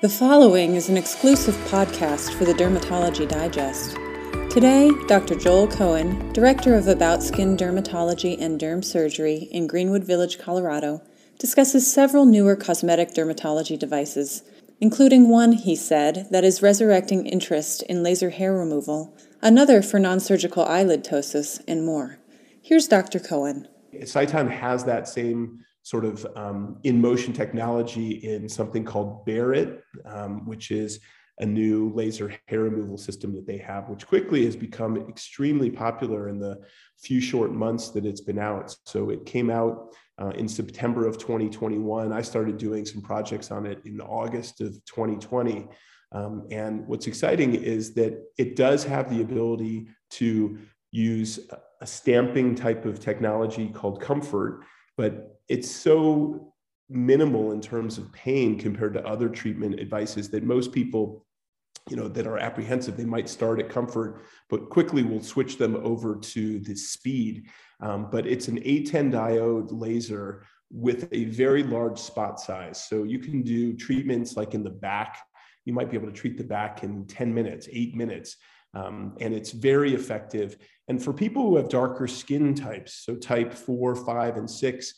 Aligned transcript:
The 0.00 0.08
following 0.08 0.76
is 0.76 0.88
an 0.88 0.96
exclusive 0.96 1.56
podcast 1.72 2.32
for 2.38 2.44
the 2.44 2.52
Dermatology 2.52 3.26
Digest. 3.26 3.96
Today, 4.48 4.92
Dr. 5.08 5.34
Joel 5.34 5.66
Cohen, 5.66 6.32
Director 6.32 6.76
of 6.76 6.86
About 6.86 7.20
Skin 7.20 7.56
Dermatology 7.56 8.40
and 8.40 8.60
Derm 8.60 8.84
Surgery 8.84 9.48
in 9.50 9.66
Greenwood 9.66 10.04
Village, 10.04 10.38
Colorado, 10.38 11.02
discusses 11.40 11.92
several 11.92 12.26
newer 12.26 12.54
cosmetic 12.54 13.12
dermatology 13.12 13.76
devices, 13.76 14.44
including 14.80 15.28
one, 15.28 15.50
he 15.50 15.74
said, 15.74 16.28
that 16.30 16.44
is 16.44 16.62
resurrecting 16.62 17.26
interest 17.26 17.82
in 17.88 18.04
laser 18.04 18.30
hair 18.30 18.54
removal, 18.54 19.16
another 19.42 19.82
for 19.82 19.98
non 19.98 20.20
surgical 20.20 20.64
eyelid 20.64 21.02
ptosis, 21.02 21.60
and 21.66 21.84
more. 21.84 22.20
Here's 22.62 22.86
Dr. 22.86 23.18
Cohen. 23.18 23.66
Sciton 23.92 24.48
has 24.48 24.84
that 24.84 25.08
same 25.08 25.64
sort 25.88 26.04
of 26.04 26.26
um, 26.36 26.78
in 26.84 27.00
motion 27.00 27.32
technology 27.32 28.10
in 28.10 28.46
something 28.46 28.84
called 28.84 29.24
Barrett, 29.24 29.82
um, 30.04 30.44
which 30.44 30.70
is 30.70 31.00
a 31.38 31.46
new 31.46 31.90
laser 31.94 32.34
hair 32.46 32.60
removal 32.60 32.98
system 32.98 33.34
that 33.34 33.46
they 33.46 33.56
have, 33.56 33.88
which 33.88 34.06
quickly 34.06 34.44
has 34.44 34.54
become 34.54 34.98
extremely 35.08 35.70
popular 35.70 36.28
in 36.28 36.38
the 36.38 36.58
few 36.98 37.22
short 37.22 37.52
months 37.52 37.88
that 37.88 38.04
it's 38.04 38.20
been 38.20 38.38
out. 38.38 38.76
So 38.84 39.08
it 39.08 39.24
came 39.24 39.48
out 39.48 39.94
uh, 40.20 40.32
in 40.36 40.46
September 40.46 41.06
of 41.06 41.16
2021. 41.16 42.12
I 42.12 42.20
started 42.20 42.58
doing 42.58 42.84
some 42.84 43.00
projects 43.00 43.50
on 43.50 43.64
it 43.64 43.80
in 43.86 43.98
August 44.02 44.60
of 44.60 44.72
2020. 44.84 45.68
Um, 46.12 46.46
and 46.50 46.86
what's 46.86 47.06
exciting 47.06 47.54
is 47.54 47.94
that 47.94 48.22
it 48.36 48.56
does 48.56 48.84
have 48.84 49.08
the 49.08 49.22
ability 49.22 49.88
to 50.10 50.58
use 50.90 51.40
a 51.80 51.86
stamping 51.86 52.54
type 52.54 52.84
of 52.84 53.00
technology 53.00 53.68
called 53.68 54.02
Comfort 54.02 54.64
but 54.98 55.40
it's 55.48 55.70
so 55.70 56.52
minimal 56.90 57.52
in 57.52 57.60
terms 57.62 57.96
of 57.96 58.12
pain 58.12 58.58
compared 58.58 58.92
to 58.92 59.06
other 59.06 59.28
treatment 59.30 59.80
advices 59.80 60.28
that 60.30 60.42
most 60.42 60.72
people 60.72 61.24
you 61.88 61.96
know 61.96 62.08
that 62.08 62.26
are 62.26 62.38
apprehensive 62.38 62.96
they 62.96 63.04
might 63.04 63.28
start 63.28 63.60
at 63.60 63.70
comfort 63.70 64.22
but 64.50 64.68
quickly 64.68 65.02
we'll 65.02 65.22
switch 65.22 65.56
them 65.56 65.76
over 65.76 66.16
to 66.16 66.58
the 66.60 66.74
speed. 66.74 67.48
Um, 67.80 68.08
but 68.10 68.26
it's 68.26 68.48
an 68.48 68.58
810 68.58 69.12
diode 69.12 69.68
laser 69.70 70.44
with 70.70 71.08
a 71.12 71.26
very 71.26 71.62
large 71.62 71.98
spot 71.98 72.40
size. 72.40 72.84
So 72.88 73.04
you 73.04 73.18
can 73.18 73.42
do 73.42 73.74
treatments 73.74 74.36
like 74.36 74.54
in 74.54 74.62
the 74.62 74.70
back. 74.70 75.18
You 75.64 75.72
might 75.72 75.90
be 75.90 75.96
able 75.96 76.08
to 76.08 76.12
treat 76.12 76.36
the 76.36 76.44
back 76.44 76.82
in 76.82 77.06
10 77.06 77.32
minutes 77.32 77.68
8 77.70 77.94
minutes 77.94 78.36
um, 78.74 79.16
and 79.20 79.34
it's 79.34 79.50
very 79.50 79.94
effective. 79.94 80.56
And 80.88 81.02
for 81.02 81.12
people 81.12 81.42
who 81.42 81.56
have 81.56 81.68
darker 81.68 82.06
skin 82.06 82.54
types, 82.54 83.02
so 83.04 83.16
type 83.16 83.52
four, 83.52 83.94
five, 83.94 84.36
and 84.36 84.50
six, 84.50 84.94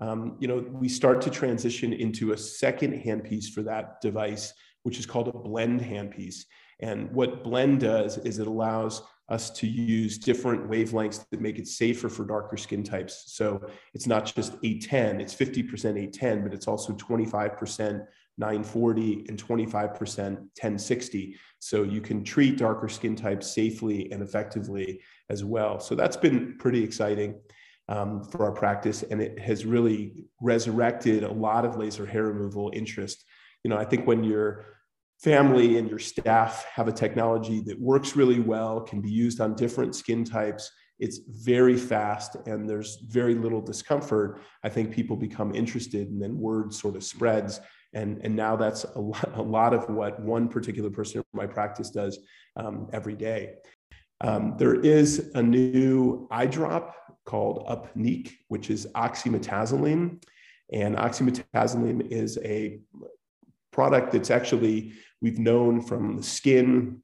um, 0.00 0.36
you 0.40 0.48
know, 0.48 0.64
we 0.70 0.88
start 0.88 1.20
to 1.22 1.30
transition 1.30 1.92
into 1.92 2.32
a 2.32 2.36
second 2.36 3.02
handpiece 3.04 3.46
for 3.50 3.62
that 3.62 4.00
device, 4.00 4.52
which 4.82 4.98
is 4.98 5.06
called 5.06 5.28
a 5.28 5.32
blend 5.32 5.80
handpiece. 5.80 6.44
And 6.80 7.10
what 7.12 7.44
blend 7.44 7.80
does 7.80 8.18
is 8.18 8.38
it 8.38 8.46
allows 8.46 9.02
us 9.28 9.50
to 9.50 9.66
use 9.66 10.18
different 10.18 10.68
wavelengths 10.68 11.24
that 11.30 11.40
make 11.40 11.58
it 11.58 11.66
safer 11.66 12.08
for 12.08 12.24
darker 12.24 12.56
skin 12.56 12.82
types. 12.82 13.24
So 13.28 13.68
it's 13.94 14.06
not 14.06 14.26
just 14.26 14.52
810, 14.62 15.20
it's 15.20 15.34
50% 15.34 15.64
810, 15.64 16.42
but 16.42 16.52
it's 16.52 16.68
also 16.68 16.92
25% 16.92 18.06
940 18.36 19.26
and 19.28 19.42
25% 19.42 19.70
1060. 20.00 21.36
So 21.60 21.82
you 21.82 22.00
can 22.00 22.24
treat 22.24 22.58
darker 22.58 22.88
skin 22.88 23.16
types 23.16 23.54
safely 23.54 24.10
and 24.12 24.22
effectively 24.22 25.00
as 25.30 25.44
well. 25.44 25.78
So 25.80 25.94
that's 25.94 26.16
been 26.16 26.56
pretty 26.58 26.82
exciting 26.82 27.40
um, 27.88 28.24
for 28.24 28.44
our 28.44 28.52
practice. 28.52 29.02
And 29.04 29.20
it 29.22 29.38
has 29.38 29.64
really 29.64 30.24
resurrected 30.40 31.22
a 31.22 31.32
lot 31.32 31.64
of 31.64 31.76
laser 31.76 32.06
hair 32.06 32.24
removal 32.24 32.70
interest. 32.74 33.24
You 33.62 33.70
know, 33.70 33.76
I 33.76 33.84
think 33.84 34.06
when 34.06 34.24
your 34.24 34.66
family 35.24 35.78
and 35.78 35.88
your 35.88 35.98
staff 35.98 36.66
have 36.66 36.86
a 36.86 36.92
technology 36.92 37.60
that 37.60 37.80
works 37.80 38.14
really 38.14 38.40
well, 38.40 38.80
can 38.82 39.00
be 39.00 39.10
used 39.10 39.40
on 39.40 39.54
different 39.54 39.96
skin 39.96 40.22
types, 40.22 40.70
it's 41.00 41.20
very 41.28 41.76
fast 41.76 42.36
and 42.46 42.68
there's 42.68 42.98
very 43.08 43.34
little 43.34 43.60
discomfort. 43.60 44.40
I 44.62 44.68
think 44.68 44.92
people 44.92 45.16
become 45.16 45.54
interested 45.54 46.08
and 46.10 46.22
then 46.22 46.38
word 46.38 46.72
sort 46.72 46.94
of 46.94 47.02
spreads. 47.02 47.60
And 47.94 48.20
and 48.22 48.36
now 48.36 48.54
that's 48.56 48.84
a 48.84 49.00
lot, 49.00 49.36
a 49.36 49.42
lot 49.42 49.72
of 49.72 49.88
what 49.88 50.20
one 50.20 50.48
particular 50.48 50.90
person 50.90 51.20
in 51.20 51.24
my 51.32 51.46
practice 51.46 51.90
does 51.90 52.18
um, 52.56 52.88
every 52.92 53.14
day. 53.14 53.54
Um, 54.20 54.54
there 54.58 54.74
is 54.74 55.30
a 55.34 55.42
new 55.42 56.28
eye 56.30 56.46
drop 56.46 56.94
called 57.24 57.66
upneeq 57.66 58.30
which 58.48 58.70
is 58.70 58.86
oxymetazoline. 58.94 60.22
And 60.72 60.96
oxymetazoline 60.96 62.10
is 62.10 62.38
a 62.44 62.80
product 63.74 64.12
that's 64.12 64.30
actually 64.30 64.92
we've 65.20 65.40
known 65.40 65.80
from 65.80 66.16
the 66.16 66.22
skin 66.22 67.02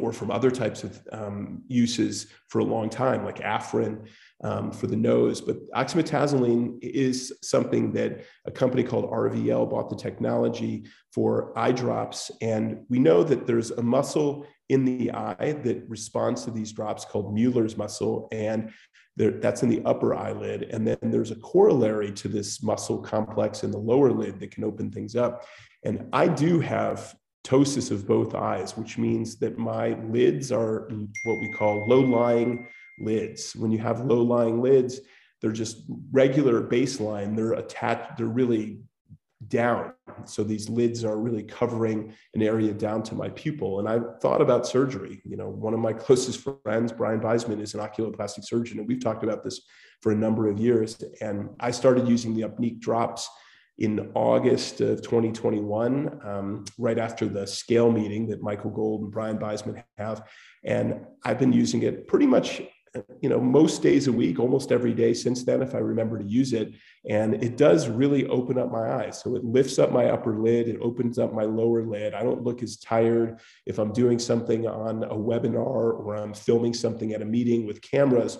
or 0.00 0.12
from 0.12 0.30
other 0.30 0.50
types 0.50 0.84
of 0.84 1.00
um, 1.12 1.62
uses 1.66 2.28
for 2.48 2.60
a 2.60 2.64
long 2.64 2.88
time, 2.88 3.24
like 3.24 3.40
Afrin 3.40 4.06
um, 4.42 4.70
for 4.70 4.86
the 4.86 4.96
nose. 4.96 5.40
But 5.40 5.56
oxymetazoline 5.72 6.78
is 6.80 7.32
something 7.42 7.92
that 7.92 8.24
a 8.46 8.50
company 8.50 8.84
called 8.84 9.10
RVL 9.10 9.68
bought 9.68 9.90
the 9.90 9.96
technology 9.96 10.86
for 11.12 11.52
eye 11.58 11.72
drops. 11.72 12.30
And 12.40 12.84
we 12.88 13.00
know 13.00 13.22
that 13.24 13.46
there's 13.46 13.72
a 13.72 13.82
muscle 13.82 14.46
in 14.68 14.84
the 14.84 15.12
eye 15.12 15.56
that 15.64 15.84
responds 15.88 16.44
to 16.44 16.50
these 16.50 16.72
drops 16.72 17.04
called 17.04 17.34
Mueller's 17.34 17.76
muscle. 17.76 18.28
And 18.32 18.72
there, 19.16 19.32
that's 19.32 19.62
in 19.62 19.68
the 19.68 19.82
upper 19.84 20.14
eyelid. 20.14 20.64
And 20.64 20.86
then 20.86 20.98
there's 21.02 21.30
a 21.30 21.36
corollary 21.36 22.12
to 22.12 22.28
this 22.28 22.62
muscle 22.62 22.98
complex 22.98 23.62
in 23.62 23.70
the 23.70 23.78
lower 23.78 24.10
lid 24.10 24.40
that 24.40 24.50
can 24.50 24.64
open 24.64 24.90
things 24.90 25.16
up. 25.16 25.44
And 25.84 26.08
I 26.12 26.28
do 26.28 26.60
have 26.60 27.14
ptosis 27.44 27.90
of 27.90 28.06
both 28.06 28.34
eyes, 28.34 28.76
which 28.76 28.98
means 28.98 29.36
that 29.36 29.58
my 29.58 29.98
lids 30.04 30.52
are 30.52 30.88
what 31.24 31.40
we 31.40 31.52
call 31.52 31.86
low 31.88 32.00
lying 32.00 32.66
lids. 33.00 33.54
When 33.56 33.70
you 33.70 33.78
have 33.78 34.04
low 34.04 34.22
lying 34.22 34.62
lids, 34.62 35.00
they're 35.40 35.50
just 35.50 35.82
regular 36.12 36.62
baseline, 36.62 37.34
they're 37.34 37.54
attached, 37.54 38.16
they're 38.16 38.26
really 38.26 38.80
down. 39.48 39.92
So 40.24 40.44
these 40.44 40.68
lids 40.68 41.04
are 41.04 41.16
really 41.16 41.42
covering 41.42 42.14
an 42.34 42.42
area 42.42 42.72
down 42.72 43.02
to 43.04 43.14
my 43.14 43.28
pupil. 43.30 43.80
And 43.80 43.88
I've 43.88 44.20
thought 44.20 44.40
about 44.40 44.66
surgery. 44.66 45.20
You 45.24 45.36
know, 45.36 45.48
one 45.48 45.74
of 45.74 45.80
my 45.80 45.92
closest 46.04 46.46
friends, 46.64 46.92
Brian 46.92 47.20
Biesman, 47.20 47.60
is 47.60 47.74
an 47.74 47.80
oculoplastic 47.80 48.44
surgeon, 48.44 48.78
and 48.78 48.88
we've 48.88 49.02
talked 49.02 49.24
about 49.24 49.42
this 49.44 49.62
for 50.00 50.12
a 50.12 50.16
number 50.16 50.48
of 50.48 50.58
years. 50.58 51.02
And 51.20 51.50
I 51.60 51.70
started 51.70 52.08
using 52.08 52.34
the 52.34 52.42
Upneeq 52.42 52.80
drops 52.80 53.28
in 53.78 54.10
August 54.14 54.80
of 54.80 55.02
2021, 55.02 56.20
um, 56.24 56.64
right 56.78 56.98
after 56.98 57.26
the 57.26 57.46
scale 57.46 57.90
meeting 57.90 58.28
that 58.28 58.42
Michael 58.42 58.70
Gold 58.70 59.02
and 59.02 59.10
Brian 59.10 59.38
Biesman 59.38 59.82
have. 59.96 60.28
And 60.64 61.06
I've 61.24 61.38
been 61.38 61.52
using 61.52 61.82
it 61.82 62.06
pretty 62.06 62.26
much, 62.26 62.62
you 63.20 63.28
know, 63.28 63.40
most 63.40 63.82
days 63.82 64.06
a 64.06 64.12
week, 64.12 64.38
almost 64.38 64.70
every 64.70 64.92
day 64.92 65.14
since 65.14 65.44
then, 65.44 65.62
if 65.62 65.74
I 65.74 65.78
remember 65.78 66.18
to 66.18 66.24
use 66.24 66.52
it. 66.52 66.74
And 67.08 67.42
it 67.42 67.56
does 67.56 67.88
really 67.88 68.26
open 68.26 68.58
up 68.58 68.70
my 68.70 68.92
eyes. 69.02 69.22
So 69.22 69.34
it 69.34 69.44
lifts 69.44 69.78
up 69.78 69.92
my 69.92 70.06
upper 70.06 70.38
lid, 70.38 70.68
it 70.68 70.78
opens 70.80 71.18
up 71.18 71.32
my 71.32 71.44
lower 71.44 71.84
lid. 71.84 72.14
I 72.14 72.22
don't 72.22 72.42
look 72.42 72.62
as 72.62 72.76
tired 72.76 73.40
if 73.66 73.78
I'm 73.78 73.92
doing 73.92 74.18
something 74.18 74.66
on 74.66 75.04
a 75.04 75.14
webinar 75.14 75.56
or 75.56 76.16
I'm 76.16 76.34
filming 76.34 76.74
something 76.74 77.12
at 77.12 77.22
a 77.22 77.26
meeting 77.26 77.66
with 77.66 77.80
cameras. 77.80 78.38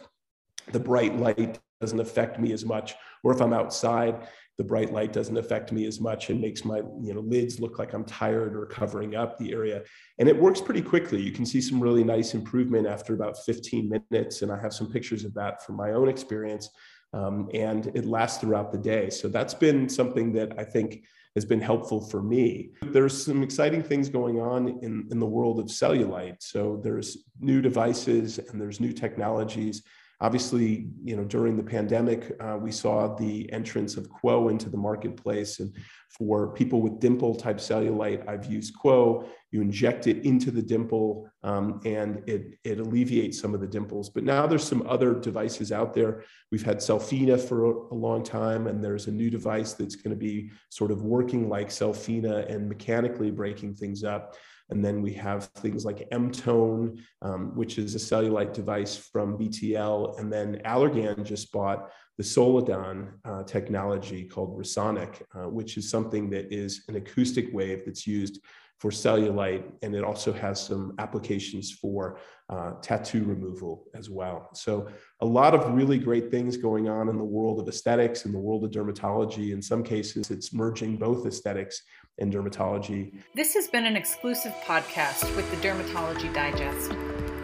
The 0.70 0.80
bright 0.80 1.16
light 1.16 1.58
doesn't 1.80 2.00
affect 2.00 2.38
me 2.38 2.52
as 2.52 2.64
much. 2.64 2.94
Or 3.24 3.32
if 3.32 3.40
I'm 3.40 3.52
outside, 3.52 4.26
the 4.58 4.64
bright 4.64 4.92
light 4.92 5.12
doesn't 5.12 5.36
affect 5.36 5.72
me 5.72 5.86
as 5.86 6.00
much 6.00 6.30
and 6.30 6.40
makes 6.40 6.64
my 6.64 6.78
you 7.00 7.14
know 7.14 7.20
lids 7.20 7.58
look 7.58 7.78
like 7.78 7.94
I'm 7.94 8.04
tired 8.04 8.54
or 8.54 8.66
covering 8.66 9.16
up 9.16 9.38
the 9.38 9.52
area. 9.52 9.82
And 10.18 10.28
it 10.28 10.36
works 10.36 10.60
pretty 10.60 10.82
quickly. 10.82 11.20
You 11.20 11.32
can 11.32 11.46
see 11.46 11.60
some 11.60 11.80
really 11.80 12.04
nice 12.04 12.34
improvement 12.34 12.86
after 12.86 13.14
about 13.14 13.36
15 13.44 14.02
minutes. 14.10 14.42
And 14.42 14.52
I 14.52 14.60
have 14.60 14.72
some 14.72 14.90
pictures 14.90 15.24
of 15.24 15.34
that 15.34 15.64
from 15.64 15.76
my 15.76 15.92
own 15.92 16.08
experience. 16.08 16.68
Um, 17.14 17.48
and 17.52 17.86
it 17.94 18.06
lasts 18.06 18.40
throughout 18.40 18.72
the 18.72 18.78
day. 18.78 19.10
So 19.10 19.28
that's 19.28 19.54
been 19.54 19.88
something 19.88 20.32
that 20.32 20.58
I 20.58 20.64
think 20.64 21.04
has 21.34 21.44
been 21.44 21.60
helpful 21.60 22.00
for 22.00 22.22
me. 22.22 22.70
There's 22.82 23.24
some 23.24 23.42
exciting 23.42 23.82
things 23.82 24.08
going 24.08 24.40
on 24.40 24.68
in, 24.82 25.08
in 25.10 25.18
the 25.18 25.26
world 25.26 25.58
of 25.58 25.66
cellulite. 25.66 26.36
So 26.40 26.80
there's 26.82 27.24
new 27.40 27.62
devices 27.62 28.38
and 28.38 28.60
there's 28.60 28.80
new 28.80 28.92
technologies 28.92 29.82
Obviously, 30.22 30.86
you 31.02 31.16
know, 31.16 31.24
during 31.24 31.56
the 31.56 31.64
pandemic, 31.64 32.36
uh, 32.40 32.56
we 32.56 32.70
saw 32.70 33.12
the 33.16 33.52
entrance 33.52 33.96
of 33.96 34.08
Qwo 34.08 34.52
into 34.52 34.70
the 34.70 34.76
marketplace. 34.76 35.58
And 35.58 35.74
for 36.10 36.54
people 36.54 36.80
with 36.80 37.00
dimple 37.00 37.34
type 37.34 37.58
cellulite, 37.58 38.28
I've 38.28 38.46
used 38.46 38.72
Qwo. 38.76 39.26
You 39.50 39.60
inject 39.62 40.06
it 40.06 40.24
into 40.24 40.52
the 40.52 40.62
dimple 40.62 41.28
um, 41.42 41.80
and 41.84 42.22
it, 42.28 42.56
it 42.62 42.78
alleviates 42.78 43.40
some 43.40 43.52
of 43.52 43.60
the 43.60 43.66
dimples. 43.66 44.10
But 44.10 44.22
now 44.22 44.46
there's 44.46 44.62
some 44.62 44.86
other 44.86 45.12
devices 45.12 45.72
out 45.72 45.92
there. 45.92 46.22
We've 46.52 46.64
had 46.64 46.76
Cellfina 46.76 47.36
for 47.40 47.64
a, 47.64 47.94
a 47.94 47.96
long 47.96 48.22
time, 48.22 48.68
and 48.68 48.82
there's 48.82 49.08
a 49.08 49.12
new 49.12 49.28
device 49.28 49.72
that's 49.72 49.96
going 49.96 50.14
to 50.14 50.16
be 50.16 50.52
sort 50.70 50.92
of 50.92 51.02
working 51.02 51.48
like 51.48 51.68
Cellfina 51.70 52.48
and 52.48 52.68
mechanically 52.68 53.32
breaking 53.32 53.74
things 53.74 54.04
up. 54.04 54.36
And 54.72 54.82
then 54.82 55.02
we 55.02 55.12
have 55.14 55.44
things 55.56 55.84
like 55.84 56.08
Emtone, 56.10 56.98
um, 57.20 57.54
which 57.54 57.78
is 57.78 57.94
a 57.94 57.98
cellulite 57.98 58.54
device 58.54 58.96
from 58.96 59.38
BTL. 59.38 60.18
And 60.18 60.32
then 60.32 60.62
Allergan 60.64 61.24
just 61.24 61.52
bought 61.52 61.90
the 62.22 62.28
Soliton 62.28 63.08
uh, 63.24 63.42
technology 63.42 64.22
called 64.22 64.56
Resonic, 64.56 65.22
uh, 65.34 65.48
which 65.48 65.76
is 65.76 65.90
something 65.90 66.30
that 66.30 66.52
is 66.52 66.84
an 66.86 66.94
acoustic 66.94 67.52
wave 67.52 67.82
that's 67.84 68.06
used 68.06 68.40
for 68.78 68.92
cellulite, 68.92 69.64
and 69.82 69.92
it 69.94 70.04
also 70.04 70.32
has 70.32 70.64
some 70.64 70.94
applications 71.00 71.72
for 71.72 72.20
uh, 72.48 72.74
tattoo 72.80 73.24
removal 73.24 73.86
as 73.94 74.08
well. 74.08 74.50
So, 74.54 74.88
a 75.20 75.26
lot 75.26 75.52
of 75.52 75.74
really 75.74 75.98
great 75.98 76.30
things 76.30 76.56
going 76.56 76.88
on 76.88 77.08
in 77.08 77.16
the 77.16 77.24
world 77.24 77.58
of 77.58 77.66
aesthetics 77.68 78.24
and 78.24 78.32
the 78.32 78.38
world 78.38 78.64
of 78.64 78.70
dermatology. 78.70 79.52
In 79.52 79.60
some 79.60 79.82
cases, 79.82 80.30
it's 80.30 80.52
merging 80.52 80.96
both 80.96 81.26
aesthetics 81.26 81.82
and 82.18 82.32
dermatology. 82.32 83.20
This 83.34 83.52
has 83.54 83.66
been 83.66 83.84
an 83.84 83.96
exclusive 83.96 84.52
podcast 84.64 85.34
with 85.34 85.50
the 85.50 85.56
Dermatology 85.56 86.32
Digest. 86.32 86.92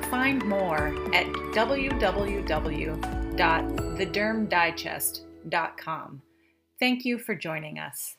Find 0.08 0.44
more 0.44 0.94
at 1.12 1.26
www.thedermdigest.com. 3.38 6.23
Thank 6.81 7.05
you 7.05 7.19
for 7.19 7.35
joining 7.35 7.79
us. 7.79 8.17